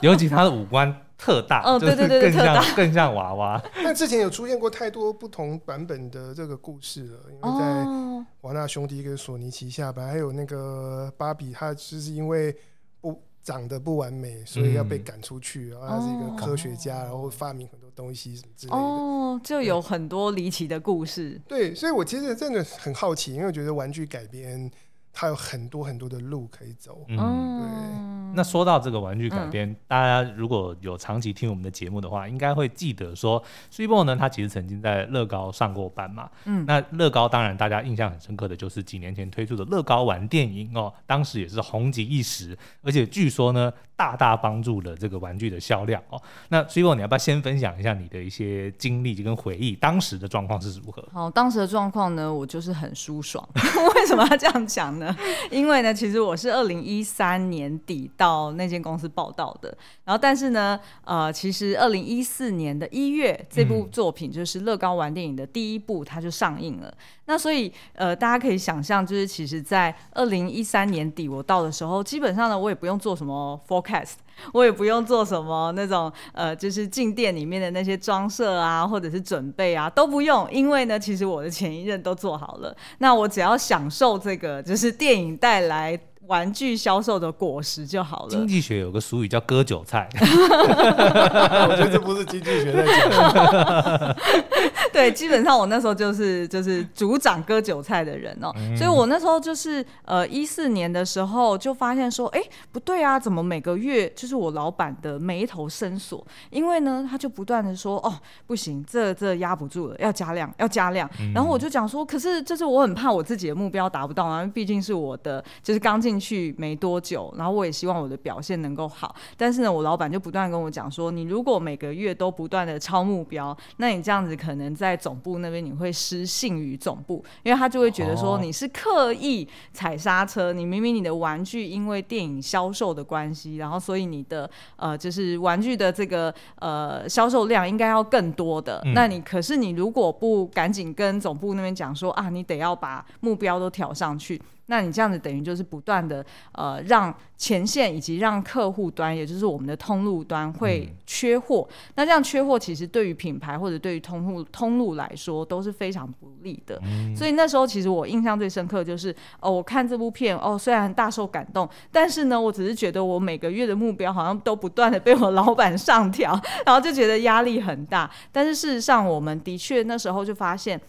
[0.02, 3.62] 尤其他的五官特大， 哦，对对对，更像更像娃娃。
[3.82, 12.54] 但之前有出现过太多不同版本的这个故事了，因为在华纳兄弟跟索尼旗下，本来还有那个芭比，她就是因为
[13.00, 13.22] 不。
[13.44, 15.70] 长得不完美，所以要被赶出去。
[15.70, 18.78] 然后他是一个科学家，然后发明很多东西什么之类的。
[18.78, 21.40] 哦，就有很多离奇的故事。
[21.46, 24.70] 对，所以我其实真的很好奇，因为我觉得玩具改编。
[25.14, 27.04] 它有很多很多的路可以走。
[27.06, 28.34] 嗯，对。
[28.34, 36.30] 那说到这个玩具改编，嗯、大家如果有长期听我们的节目的话，应该会记得说，Sweetball 呢，他其实曾经在乐高上过班嘛。
[36.46, 36.64] 嗯。
[36.64, 43.70] 那乐高当然大家印象很深刻的就是几年前推出的乐高玩电影哦，当时也是红极一时，而且据说呢，
[44.02, 46.20] 大大帮助了这个玩具的销量哦。
[46.48, 49.76] 那 Sweetball 你要不要先分享一下你的一些经历跟回忆？
[49.76, 51.06] 当时的状况是如何？
[51.12, 53.48] 好，当时的状况呢，我就是很舒爽。
[53.94, 55.16] 为什么要这样讲呢？
[55.52, 59.72] 因为呢，其实我是二零一三年底到那间公司报道的，
[60.04, 66.92] 然后但是呢，呃，其实二零一四年的一月，这部作品就是乐高玩电影的第一部，它就上映了。
[67.26, 73.91] 那所以，呃，大家可以想象，就是其实，在二零一三年底我到的时候，基本上呢，我也不用做什么 forecast，
[74.52, 82.76] 我也不用做什么那种，呃，就是进店里面的那些装设啊，或者是准备啊，都不用，因为呢，其实我的前一任都做好了。
[82.98, 88.28] 那我只要享受这个，就是电影带来玩具销售的果实就好了。
[88.28, 94.16] 经济学有个俗语叫割韭菜， 我觉得这不是经济学在讲。
[94.92, 106.24] 对，基本上我那时候就是就是组长割韭菜的人哦、喔，嗯、所以我那时候就是呃一四年的时候就发现说，哎、欸，不对啊，怎么每个月就是我老板的眉头深锁？
[106.50, 108.14] 因为呢，他就不断的说，哦，
[108.46, 111.08] 不行，这这压不住了，要加量，要加量。
[111.20, 119.14] 嗯、然后我就讲说，可是就是我很怕我自己的目标达不到啊，毕竟是我的就是刚进去没多久，然后我也希望我的表现能够好。
[119.36, 130.42] 但是呢，我老板就不断跟我讲说，你如果每个月都不断的超目标，那你这样子可能在总部那边你会失信于总部，因为他就会觉得说你是刻意踩刹车。
[130.42, 144.40] 哦、你明明你的玩具因为电影销售的关系，然后所以你的呃就是玩具的这个呃销售量应该要更多的，嗯、那你可是你如果不赶紧跟总部那边讲说啊，你得要把目标都调上去。
[144.66, 151.66] 那你这样子等于就是不断的呃让前线以及让客户端，也就是我们的通路端会缺货。
[151.68, 156.80] 嗯、那这样缺货其实对于品牌或者对于通路通路来说都是非常不利的。
[156.84, 168.10] 嗯、所以那时候其实我印象最深刻就是哦，我看这部片哦，虽然大受感动，但是呢，我只是觉得我每个月的目标好像都不断的被我老板上调， 然后就觉得压力很大。
[168.30, 170.80] 但是事实上，我们的确那时候就发现。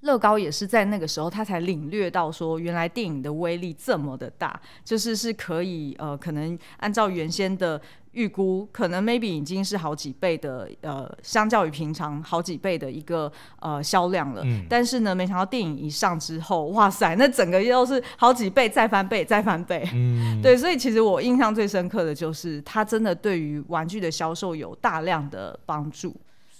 [0.00, 7.80] 乐高也是在那个时候，他才领略到说，原来电影的威力这么的大，就是是可以呃，可能按照原先的
[8.12, 13.30] 预估，可能 maybe 已经是好几倍的呃，相较于平常好几倍的一个
[13.60, 14.42] 呃销量了。
[14.44, 14.64] 嗯。
[14.68, 19.88] 但是呢，没想到电影一上之后，哇塞，那整个又是好几倍，再翻倍，再翻倍。
[19.92, 20.40] 嗯。
[20.40, 26.14] 对，所以其实我印象最深刻的就是，它真的对于玩具的销售有大量的帮助。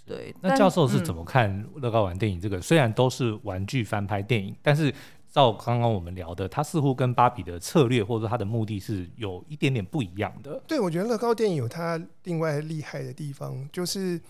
[0.06, 2.58] 对，那教授是怎么看乐高玩电影这个？
[2.58, 4.94] 嗯、虽然都是玩具翻拍电影，但是
[5.28, 10.62] 照刚刚我们聊的，它似乎跟芭比的策略或者说它的目的是有一点点不一样的。
[10.66, 14.20] 对，我觉得乐高电影有它另外厉害的地方，就是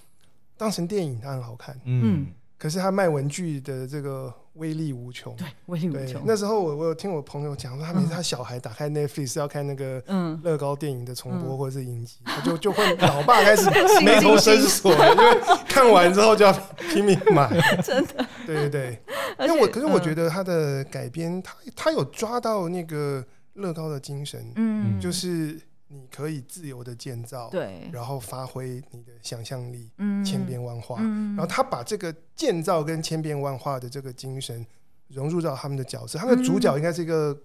[0.57, 2.27] 当成电影它很好看，嗯，
[2.59, 4.33] 可是他卖文具的这个。
[4.57, 6.23] 威力无穷，对，威力无穷。
[6.25, 10.03] 那时候我我有听我朋友讲说，他每次他小孩打开 Netflix 要看那个
[10.43, 13.69] 乐高电影的重播或者是影集，他就就会老爸开始
[14.03, 16.51] 眉头深锁，因为看完之后就要
[16.91, 17.51] 拼命买。
[17.85, 19.03] 真的，对对对。
[19.41, 25.61] 因为我可是我觉得他的改编，他他有抓到那个乐高的精神，嗯，就是。
[25.89, 30.97] 你可以自由的建造，对，然后发挥你的想象力，嗯，千变万化。
[31.01, 34.67] 嗯，然后他把这个建造跟千变万化的这个精神
[35.09, 37.37] 融入到他们的角色，他们的主角应该是一个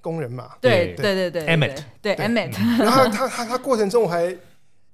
[0.00, 0.56] 工人嘛？
[0.60, 2.52] 对对对对，Emmett，对 Emmett。
[2.82, 4.36] 然后他他他过程中还。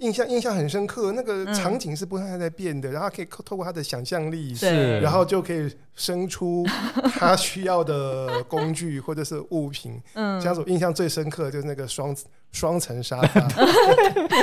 [0.00, 6.66] 印象印象很深刻，那个场景是不断在变的，嗯、然后可以透过他的想象力，是然后就可以生出
[7.18, 10.00] 他需要的工具或者是物品。
[10.14, 12.16] 嗯，像我印象最深刻就是那个双
[12.50, 13.40] 双层沙发，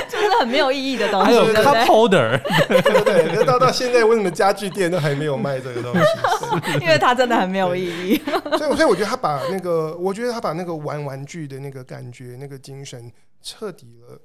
[0.08, 1.26] 就是很没有意义的东西。
[1.30, 3.28] 还有 cup holder，对对对。
[3.28, 6.78] 可是到到现在，为什么家具店都还没有卖这个东西？
[6.80, 8.22] 因为它真的很没有意义。
[8.56, 13.10] 所以，所以我觉得他把那个，我觉得他把那个玩玩具的那个感觉、那个精神
[13.42, 14.16] 彻底了。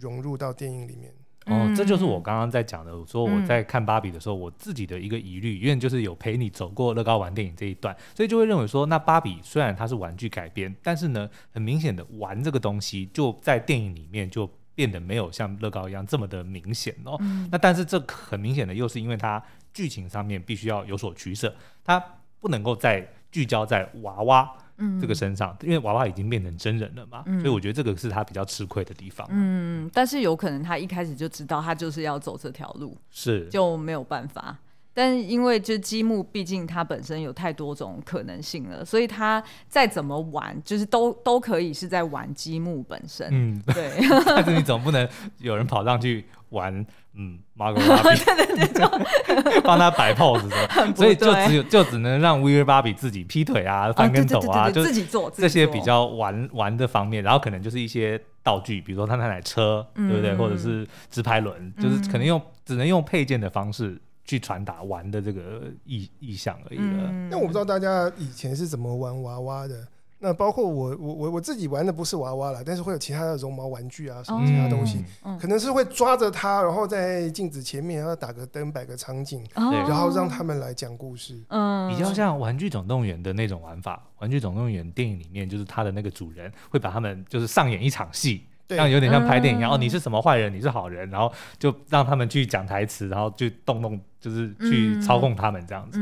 [0.00, 1.12] 融入到电影里面
[1.46, 2.98] 哦，这就是我刚刚在讲的。
[2.98, 17.16] 我说我在看芭比的时候，我自己的一个疑虑，因为就是有陪你走过乐高玩电影这一段，所以就会认为说，那芭比虽然它是玩具改编，但是呢，很明显的玩这个东西就在电影里面就变得没有像乐高一样这么的明显哦。
[17.20, 19.40] 嗯、那但是这很明显的又是因为它
[19.72, 21.54] 剧情上面必须要有所取舍，
[21.84, 22.02] 它
[22.40, 24.52] 不能够再聚焦在娃娃。
[24.78, 29.26] 嗯，这个身上，因为娃娃已经变成真人了嘛，嗯、所以我觉得这个是他比较吃亏的地方。
[29.30, 34.58] 嗯，但是有可能他一开始就知道他就是要走这条路，是就没有办法。
[34.96, 43.28] 但是因为就积木，毕竟它本身有太多种可能性了，所以它再怎么玩，就是都都可以是在玩积木本身。
[43.30, 43.90] 嗯，对。
[44.24, 45.06] 但是你总不能
[45.36, 46.72] 有人跑上去玩，
[47.12, 48.24] 嗯，Margot Robbie，
[48.56, 60.34] 对对对， 帮他摆 pose 的，所以就只有就只能让 Weird Barbie 自己劈腿啊、翻跟斗啊，就自己做这些比较玩玩的方面，然后可能就是一些道具，比如说他那台车，对不对？
[60.34, 64.00] 或者是直排轮，就是可能用只能用配件的方式。
[64.26, 67.10] 去传达玩的这个意意向而已了。
[67.30, 69.86] 那、嗯、我不知道大家以前是怎么玩娃娃的。
[70.18, 81.38] 那包括我我我我自己玩的不是娃娃啦，但是会有其他的绒毛玩具啊，什么其他东西，嗯、可能是会抓着它，然后在镜子前面，然后打个灯，摆个场景，然后让他们来讲故事。
[81.48, 88.42] 嗯，比较像《玩具总动员》的那种玩法，《玩具总动员》电影里面就是他的那个主人会把他们就是上演一场戏。
[88.68, 95.98] 这样有点像拍电影，然后你是什么坏人，你是好人，然后就让他们去讲台词，然后就动动，就是去操控他们这样子。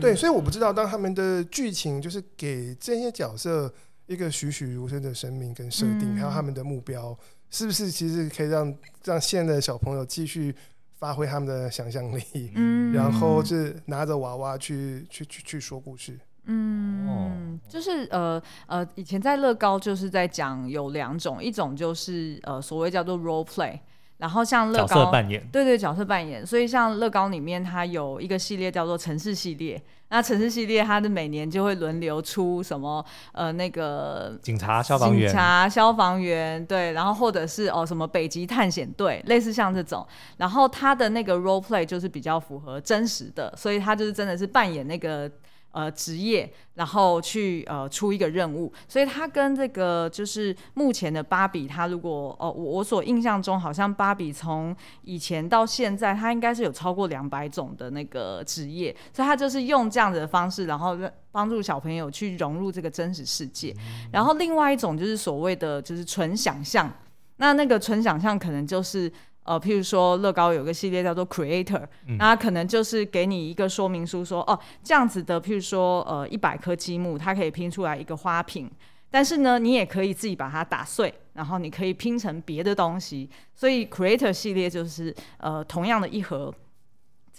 [0.00, 3.72] 对，所以我不知道当他们的剧情就是给这些角色
[4.06, 7.16] 一个栩栩如生的生命跟设定，还有他们的目标，
[7.48, 10.52] 是不是其实可以让让现在的小朋友继续
[10.98, 16.18] 发挥他们的想象力，嗯，然后是拿着娃娃去去去去说故事。
[16.50, 23.78] 嗯，就是呃呃，以前在乐高就是在讲有两种，一种就是呃所谓叫做 role play。
[24.18, 26.46] 然后像乐高，角色扮演，对对，角色扮演。
[26.46, 29.82] 所以像乐高里面，它有一个系列叫做城市系列。
[30.10, 40.06] 那城市系列，它的每年就会轮流出什么呃那个警察、消防员、警察、消防员，对，然后或者是哦什么北极探险队，类似像这种。
[40.36, 45.30] 然后它的那个 role play 就是比较符合真实的，所以它就是真的是扮演那个。
[45.72, 60.98] 呃，职业，然后去呃出一个任务，所以它跟这个就是目前的芭比，它如果哦，我我所印象中，好像芭比从以前到现在，它应该是有超过两百种的那个职业，所以它就是用这样子的方式，然后
[61.30, 63.72] 帮助小朋友去融入这个真实世界。
[64.10, 66.92] 然后另外一种就是所谓的就是纯想象，
[67.36, 69.12] 那那个纯想象可能就是。
[69.42, 78.70] 呃，譬如说乐高有个系列叫做 Creator，嗯，那可能就是给你一个说明书说，说哦这样子的，譬如说呃一百颗积木，它可以拼出来一个花瓶，
[79.10, 86.54] 但是呢，你也可以自己把它打碎，然后你可以拼成别的东西，所以 Creator 系列就是呃同样的一盒。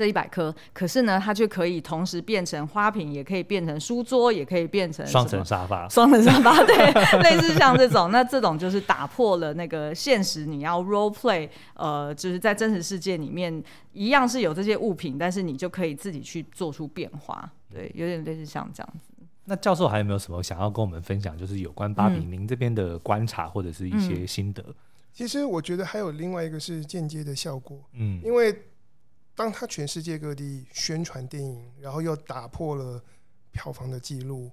[0.01, 5.87] 这一百颗，可是呢，它却可以同时变成花瓶，也可以变成书桌，也可以变成双层沙发。
[5.87, 6.75] 双层沙发，对，
[7.21, 19.13] 类似像这种，那这种就是打破了那个现实，你要 role play，呃，就是在真实世界里面一样是有这些物品，但是你就可以自己去做出变化，对，有点类似像这样子。
[19.45, 21.37] 那教授还有没有什么想要跟我们分享？
[21.37, 24.63] 就是有关芭比您这边的观察或者是一些心得？
[24.67, 24.73] 嗯，
[25.13, 28.63] 其实我觉得还有另外一个是间接的效果，嗯，因为。
[29.33, 33.03] 当他全世界各地宣传电影，然后又打破了
[33.51, 34.51] 票房的记录，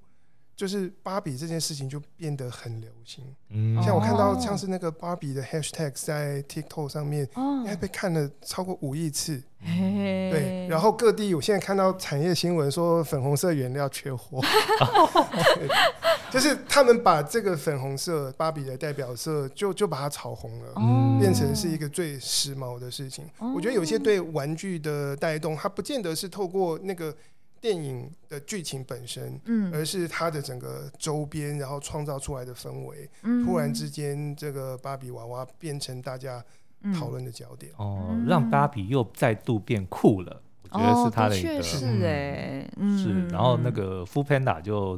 [0.58, 3.24] 就是芭比这件事情就变得很流行。
[3.50, 9.40] 嗯，像我看到像是那个芭比的 hashtag 在 TikTok 上面，应该被看了超过五亿次。
[9.60, 14.40] 对，然后各地我现在看到产业新闻说粉红色原料缺货，
[16.28, 23.24] 就是他们把这个粉红色芭比的代表色就就把它炒红了，变成是一个最时髦的事情。
[23.54, 27.14] 我觉得有些对玩具的带动，它不见得是透过那个
[27.60, 33.08] 电影的剧情本身，嗯而是它的整个周边，然后创造出来的氛围。
[33.44, 36.44] 突然之间，这个芭比娃娃变成大家。
[36.96, 40.40] 讨论的焦点哦，让芭比又再度变酷了，
[40.70, 43.26] 我觉得是他的一个，是哎，是。
[43.30, 44.96] 然后那个 foodpanda 就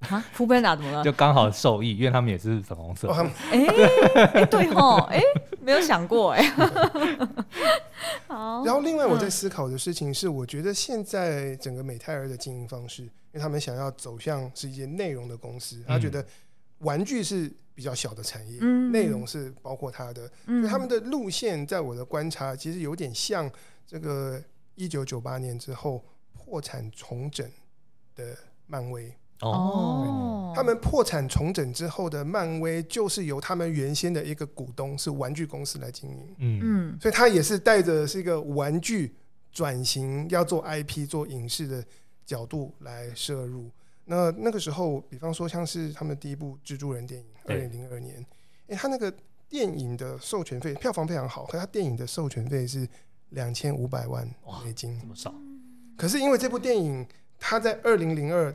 [0.00, 1.04] 啊，foodpanda 怎么了？
[1.04, 3.08] 就刚好受益，因为他们也是粉红色。
[3.50, 5.22] 哎，对哦，哎，
[5.60, 6.42] 没有想过哎。
[8.26, 8.64] 好。
[8.66, 16.24] 然后另外我在思考的事情是，我觉得现在整个美泰儿的经营方式，因为他们想要走向是一间内容的公司，他觉得
[16.78, 17.52] 玩具是。
[17.72, 23.50] 比较小的产业，内容是包括它的，所以他们的路线，在我的观察，其实有点像
[23.86, 24.38] 这个
[24.74, 27.50] 一九九八年之后破产重整
[28.14, 28.36] 的
[28.66, 29.10] 漫威
[29.40, 30.52] 哦。
[30.54, 39.14] 他们破产重整之后的漫威，就是由他们原先的一个股东是玩具公司来经营，嗯，所以他也是带着是一个玩具
[39.52, 41.84] 转型要做 IP 做影视的
[42.26, 43.70] 角度来摄入。
[44.06, 48.16] 那那个时候，比方说像是他们第一部蜘蛛人电影，二零零二年，
[48.66, 49.12] 哎、欸，他那个
[49.48, 52.86] 电影的授权费票房非常好，可他电影的授权费是
[53.30, 54.28] 两千五百万
[54.64, 55.32] 美金，这么少。
[55.96, 57.06] 可是因为这部电影，
[57.38, 58.52] 他在二零零二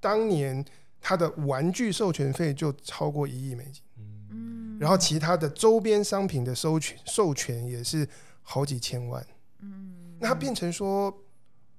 [0.00, 0.64] 当年，
[1.00, 3.82] 他的玩具授权费就超过一亿美金，
[4.30, 8.08] 嗯，然后其他的周边商品的授权授权也是
[8.42, 9.26] 好几千万，
[9.60, 11.12] 嗯，那它变成说，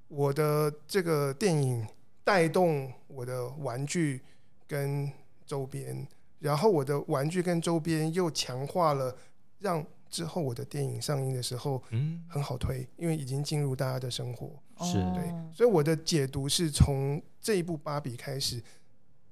[0.07, 1.87] 我的这个电影。
[2.21, 4.21] 带动我的玩具
[4.67, 5.11] 跟
[5.47, 6.07] 周边，
[6.37, 9.17] 然后我的玩具跟周边又强化了，
[9.57, 18.61] 让之后我的电影上映的时候，嗯，很好推，因为已经进入大家的生活，是对，所以我的解读是从这一部芭比开始，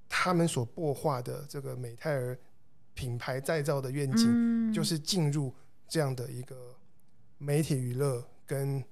[0.07, 2.37] 他们所擘画的这个美泰尔
[2.93, 5.53] 品牌再造的愿景，就是进入
[5.87, 6.55] 这样的一个
[7.37, 8.83] 媒体娱乐跟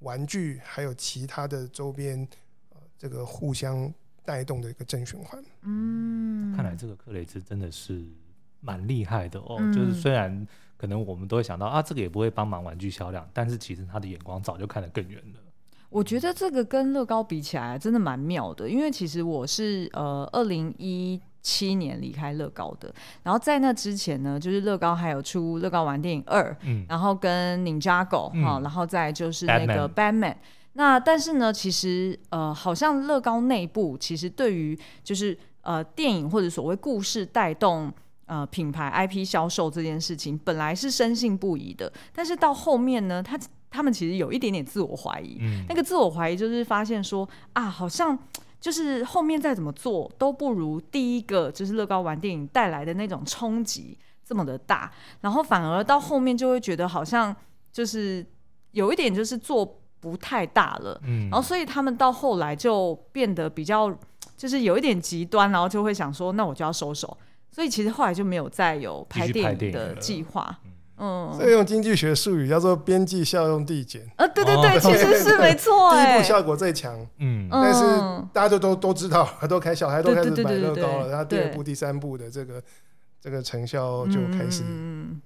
[0.00, 2.26] 玩具还有其他的周边。
[2.70, 3.94] 呃这个互相
[4.24, 5.40] 带动的一个正循环。
[5.62, 8.04] 嗯，看来这个克雷兹真的是
[8.58, 9.56] 蛮厉害的哦。
[9.60, 10.44] 嗯、就是虽然
[10.76, 15.40] 可能我们都会想到啊，这个也不会帮忙玩具销量，但是其实他的眼光早就看得更远了。
[15.90, 30.36] 我觉得这个跟乐高比起来真的蛮妙的，因为其实我是呃二零一七年离开乐高的，然后在那之前呢，就是乐高还有出乐高玩电影二，嗯，然后跟 Ninjago 哈，然后再就是那个 Batman。
[30.74, 37.90] 那但是呢，其实呃，好像乐高内部其实对于就是呃电影或者所谓故事带动
[38.26, 43.38] 呃品牌 IP 销售这件事情，本来是深信不疑的，但是到后面呢，他
[43.70, 45.38] 他们其实有一点点自我怀疑。
[45.40, 48.18] 嗯，那个自我怀疑就是发现说啊，好像
[48.60, 57.34] 就是后面再怎么做都不如第一个就是乐高玩电影带来的那种冲击这么的大，然后反而到后面就会觉得好像
[57.72, 58.26] 就是
[58.72, 63.96] 有一点就是做不太大了，嗯，然后所以他们到后来就变得比较
[64.36, 67.16] 就是有一点极端，然后就会想说，那我就要收手，
[67.50, 70.72] 所以其实后来就没有再有拍电影的计划，嗯，
[71.36, 77.84] 所以用经济学术语叫做边际效用递减，啊，对对对，哦、其实是没错，第一步效果最强，嗯，但是
[78.32, 82.62] 大家都都都知道，都开小孩都开始买乐高了，然后第二步、第三步的这个。
[83.20, 84.62] 这个成效就开始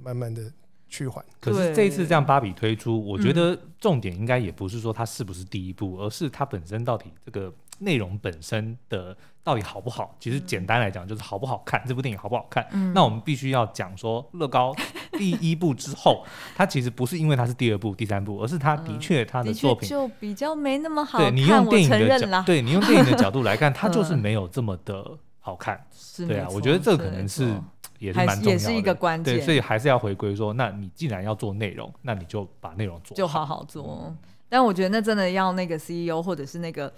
[0.02, 0.42] 慢慢的
[0.88, 1.22] 趋缓。
[1.38, 7.52] 可是这一次这样芭比推出，我觉得重点应该也不是说它是不是第一部，而是它本身到底这个
[7.82, 10.16] 内容本身的到底好不好。
[10.18, 12.66] 其实简单来讲就是好不好看，这部电影好不好看。
[12.94, 14.74] 那我们必须要讲说，乐高
[15.18, 16.24] 第一部之后，
[16.56, 21.34] 它其实不是因为它是第二部、第三部，而是它的确它的作品就比较没那么好看。
[21.34, 25.84] 对，你用电影的角， 对，你用电影的角度来看，它就是没有这么的好看。
[26.16, 27.54] 对啊，我觉得这可能是。
[27.98, 29.36] 也是蛮重要的，也是一个关键。
[29.36, 34.02] 对，所以还是要回归说，那你既然要做内容，那你就把内容做好，就好好做。
[34.08, 34.18] 嗯。
[34.48, 36.92] 但我觉得那真的要那个 CEO 或者是那个。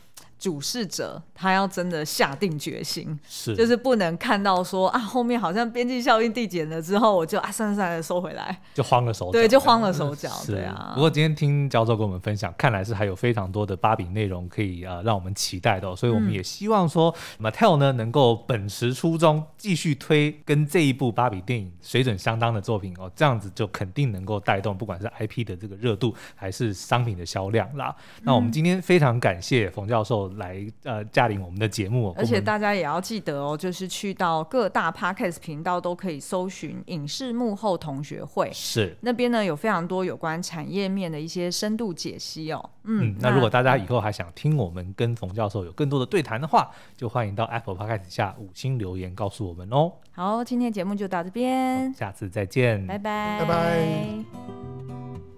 [0.45, 10.93] 主事者他要真的下定决心，是就是不能看到说啊后面好像边际效应递减了之后，我就啊算了算了收回来，就慌了手脚，对，就慌了手脚，对啊。
[10.95, 27.97] 不过今天听教授跟我们分享，看来是还有非常多的芭比内容可以啊让我们期待的，哦，所以我们也希望说 Mattel 呢能够本持初衷，继续推跟这一部芭比电影水准相当的作品哦，这样子就肯定能够带动不管是 IP 的这个热度，还是商品的销量啦。
[28.19, 30.34] 嗯、那我们今天非常感谢冯教授。
[30.35, 42.71] 来呃，驾临我们的节目，而且大家也要记得哦，就是去到各大 Podcast 频道都可以搜寻“影视幕后同学会”，是那边呢有非常多有关产业面的一些深度解析哦。
[42.85, 49.93] 嗯，嗯，那如果大家以后还想听我们跟冯教授有更多的对谈的话，就欢迎到 Apple Podcast 下五星留言告诉我们哦。
[50.13, 55.34] 好，今天节目就到这边，下次再见，拜拜，拜拜。